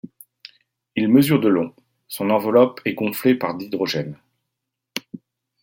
[0.95, 1.75] Il mesure de long,
[2.07, 4.17] son enveloppe est gonflée par d'hydrogène.